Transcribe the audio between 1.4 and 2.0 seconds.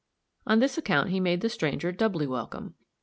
the stranger